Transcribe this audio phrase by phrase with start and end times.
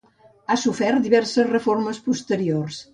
[0.53, 2.87] Ha sofert diverses reformes posteriors.